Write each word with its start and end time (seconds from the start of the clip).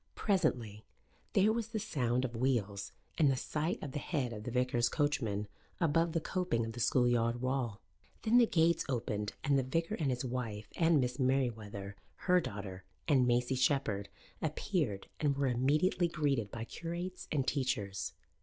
Presently 0.15 0.83
there 1.33 1.53
was 1.53 1.67
the 1.67 1.77
sound 1.79 2.25
of 2.25 2.35
wheels 2.35 2.91
and 3.19 3.29
the 3.29 3.35
sight 3.35 3.77
of 3.83 3.91
the 3.91 3.99
head 3.99 4.33
of 4.33 4.45
the 4.45 4.49
vicar's 4.49 4.89
coachman 4.89 5.47
above 5.79 6.13
the 6.13 6.19
coping 6.19 6.65
of 6.65 6.71
the 6.73 6.79
schoolyard 6.79 7.39
wall. 7.39 7.81
Then 8.23 8.39
the 8.39 8.47
gates 8.47 8.83
opened 8.89 9.33
and 9.43 9.59
the 9.59 9.63
vicar 9.63 9.93
and 9.93 10.09
his 10.09 10.25
wife 10.25 10.69
and 10.75 10.99
Miss 10.99 11.19
Merewether, 11.19 11.93
her 12.15 12.41
daughter, 12.41 12.83
and 13.07 13.27
Maisie 13.27 13.53
Shepherd 13.53 14.09
appeared 14.41 15.05
and 15.19 15.37
were 15.37 15.45
immediately 15.45 16.07
greeted 16.07 16.49
by 16.49 16.65
curates 16.65 17.27
and 17.31 17.47
teachers. 17.47 18.13